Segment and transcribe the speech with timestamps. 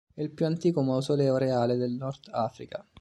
[0.15, 2.83] È il più antico mausoleo reale del Nord Africa.